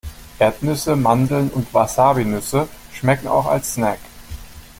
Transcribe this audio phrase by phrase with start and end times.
[0.39, 3.99] Erdnüsse, Mandeln und Wasabinüsse schmecken auch als Snack.